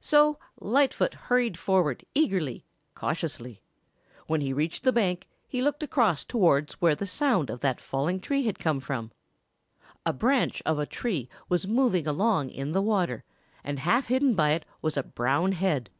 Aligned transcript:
So 0.00 0.38
Lightfoot 0.58 1.12
hurried 1.12 1.58
forward 1.58 2.06
eagerly, 2.14 2.64
cautiously. 2.94 3.60
When 4.26 4.40
he 4.40 4.54
reached 4.54 4.84
the 4.84 4.90
bank 4.92 5.28
he 5.46 5.60
looked 5.60 5.82
across 5.82 6.24
towards 6.24 6.80
where 6.80 6.94
the 6.94 7.04
sound 7.06 7.50
of 7.50 7.60
that 7.60 7.78
falling 7.78 8.18
tree 8.18 8.44
had 8.44 8.58
come 8.58 8.80
from; 8.80 9.12
a 10.06 10.14
branch 10.14 10.62
of 10.64 10.78
a 10.78 10.86
tree 10.86 11.28
was 11.50 11.68
moving 11.68 12.06
along 12.08 12.48
in 12.48 12.72
the 12.72 12.80
water 12.80 13.22
and 13.62 13.80
half 13.80 14.06
hidden 14.08 14.34
by 14.34 14.52
it 14.52 14.64
was 14.80 14.96
a 14.96 15.02
brown 15.02 15.52
head. 15.52 15.90